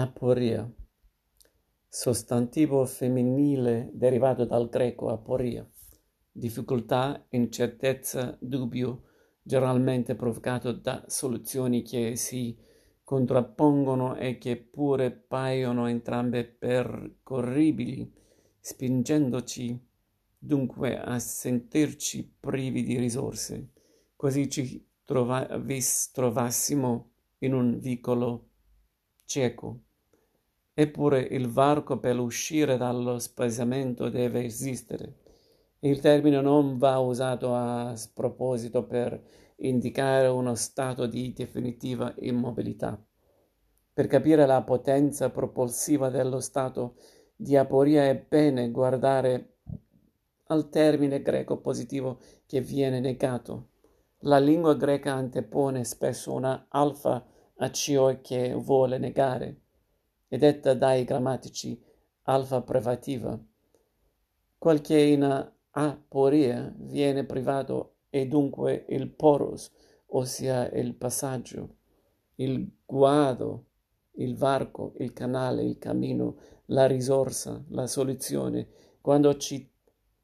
[0.00, 0.64] Aporia.
[1.88, 5.68] Sostantivo femminile derivato dal greco aporia.
[6.30, 9.02] Difficoltà, incertezza, dubbio,
[9.42, 12.56] generalmente provocato da soluzioni che si
[13.02, 18.08] contrappongono e che pure paiono entrambe percorribili,
[18.60, 19.84] spingendoci
[20.38, 23.72] dunque a sentirci privi di risorse,
[24.14, 25.60] quasi ci trova-
[26.12, 28.50] trovassimo in un vicolo
[29.24, 29.86] cieco.
[30.80, 35.16] Eppure il varco per uscire dallo spaesamento deve esistere.
[35.80, 39.20] Il termine non va usato a sproposito per
[39.56, 42.96] indicare uno stato di definitiva immobilità.
[43.92, 46.94] Per capire la potenza propulsiva dello stato
[47.34, 49.56] di aporia è bene guardare
[50.44, 53.70] al termine greco positivo che viene negato.
[54.18, 59.62] La lingua greca antepone spesso una alfa a ciò che vuole negare.
[60.28, 61.82] È detta dai grammatici
[62.24, 63.38] alfa privativa.
[64.58, 69.70] Quel che in aporia viene privato è dunque il poros,
[70.08, 71.76] ossia il passaggio,
[72.36, 73.64] il guado,
[74.16, 78.68] il varco, il canale, il cammino, la risorsa, la soluzione.
[79.00, 79.66] Quando ci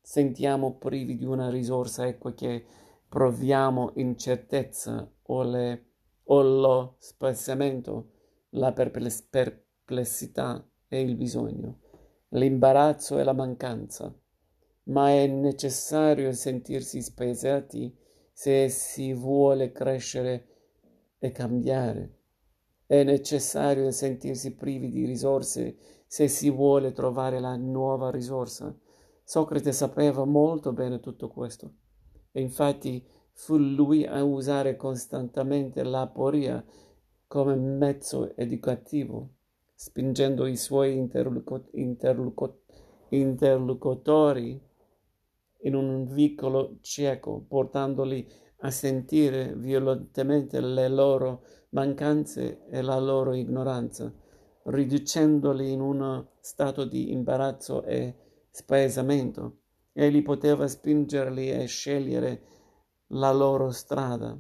[0.03, 2.63] sentiamo privi di una risorsa, ecco che
[3.09, 5.87] proviamo incertezza o le
[6.25, 8.11] o lo spaziamento,
[8.51, 9.64] la perplessità
[10.89, 11.81] e il bisogno,
[12.31, 14.15] l'imbarazzo e la mancanza.
[14.85, 17.97] Ma è necessario sentirsi spaesati
[18.33, 20.47] se si vuole crescere
[21.19, 22.19] e cambiare.
[22.87, 25.77] È necessario sentirsi privi di risorse
[26.07, 28.77] se si vuole trovare la nuova risorsa.
[29.23, 31.73] Socrate sapeva molto bene tutto questo
[32.31, 36.65] e infatti fu lui a usare costantemente l'aporia
[37.27, 39.31] come mezzo educativo,
[39.85, 42.59] spingendo i suoi interlocu- interlocu-
[43.11, 44.59] interlocutori
[45.65, 48.27] in un vicolo cieco, portandoli
[48.61, 54.11] a sentire violentemente le loro mancanze e la loro ignoranza,
[54.63, 58.15] riducendoli in uno stato di imbarazzo e
[58.51, 59.59] spaesamento.
[59.93, 62.43] Egli poteva spingerli a scegliere
[63.09, 64.35] la loro strada.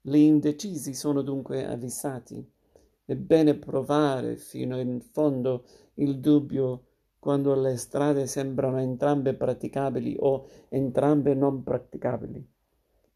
[0.00, 2.54] Gli indecisi sono dunque avvisati.
[3.06, 6.86] È bene provare fino in fondo il dubbio
[7.20, 12.44] quando le strade sembrano entrambe praticabili o entrambe non praticabili.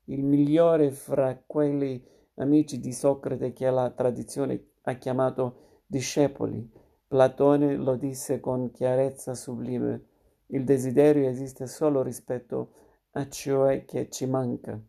[0.04, 2.00] Il migliore fra quelli
[2.34, 6.70] amici di Socrate che la tradizione ha chiamato discepoli,
[7.08, 10.04] Platone lo disse con chiarezza sublime.
[10.46, 12.70] Il desiderio esiste solo rispetto
[13.14, 14.80] a ciò che ci manca.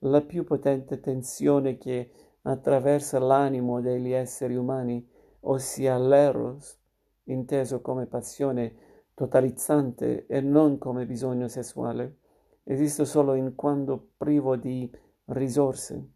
[0.00, 2.10] La più potente tensione che
[2.42, 5.06] attraversa l'animo degli esseri umani,
[5.40, 6.78] ossia l'eros,
[7.24, 8.74] inteso come passione
[9.14, 12.18] totalizzante e non come bisogno sessuale,
[12.64, 14.90] esiste solo in quando privo di
[15.26, 16.12] risorse,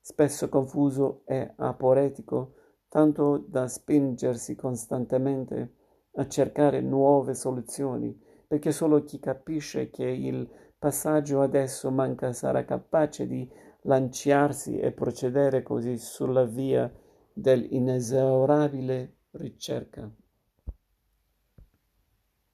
[0.00, 2.54] spesso confuso e aporetico,
[2.88, 5.74] tanto da spingersi costantemente
[6.14, 13.26] a cercare nuove soluzioni, perché solo chi capisce che il passaggio adesso manca sarà capace
[13.26, 13.48] di
[13.82, 16.92] lanciarsi e procedere così sulla via
[17.32, 20.10] dell'inesaurabile ricerca.